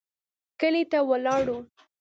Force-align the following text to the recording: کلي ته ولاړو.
کلي 0.59 0.83
ته 0.91 0.99
ولاړو. 1.09 1.57